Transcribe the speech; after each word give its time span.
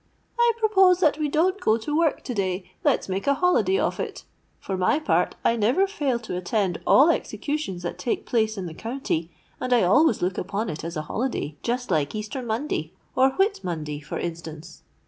'—'I 0.39 0.53
propose 0.57 0.99
that 0.99 1.19
we 1.19 1.29
don't 1.29 1.61
go 1.61 1.77
to 1.77 1.95
work 1.95 2.23
to 2.23 2.33
day. 2.33 2.71
Let's 2.83 3.07
make 3.07 3.27
a 3.27 3.35
holiday 3.35 3.77
of 3.77 3.99
it? 3.99 4.23
For 4.59 4.75
my 4.75 4.97
part, 4.97 5.35
I 5.45 5.55
never 5.55 5.85
fail 5.85 6.17
to 6.21 6.35
attend 6.35 6.81
all 6.87 7.11
executions 7.11 7.83
that 7.83 7.99
take 7.99 8.25
place 8.25 8.57
in 8.57 8.65
the 8.65 8.73
county, 8.73 9.29
and 9.59 9.71
I 9.71 9.83
always 9.83 10.23
look 10.23 10.39
upon 10.39 10.71
it 10.71 10.83
as 10.83 10.97
a 10.97 11.03
holiday; 11.03 11.55
just 11.61 11.91
like 11.91 12.15
Easter 12.15 12.41
Monday 12.41 12.93
or 13.15 13.29
Whit 13.33 13.59
Monday 13.63 13.99
for 13.99 14.17
instance.' 14.17 14.81